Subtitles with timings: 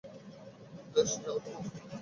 [0.93, 1.59] বেশ, যাও তো মা!